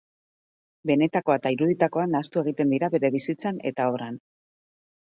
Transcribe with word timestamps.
Benetakoa 0.91 1.35
eta 1.41 1.51
iruditakoa 1.57 2.07
nahastu 2.15 2.45
egiten 2.45 2.75
dira 2.77 2.93
bere 2.97 3.13
bizitza 3.19 3.57
eta 3.73 3.91
obran. 3.93 4.21